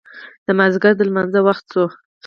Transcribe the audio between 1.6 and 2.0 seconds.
شو.